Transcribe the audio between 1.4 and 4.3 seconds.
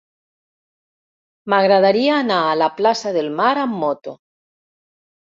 M'agradaria anar a la plaça del Mar amb moto.